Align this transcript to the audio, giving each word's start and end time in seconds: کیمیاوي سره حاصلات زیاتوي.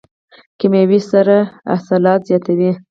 کیمیاوي 0.59 0.99
سره 1.11 1.37
حاصلات 1.69 2.19
زیاتوي. 2.27 2.71